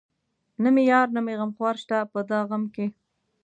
[0.61, 2.85] نه مې يار نه مې غمخوار شته په دا غم کې